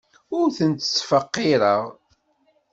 Ur 0.37 0.47
tent-ttfeqqireɣ. 0.57 1.81